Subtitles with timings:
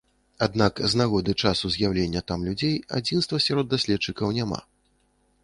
[0.45, 4.59] Аднак з нагоды часу з'яўлення там людзей адзінства сярод даследчыкаў няма.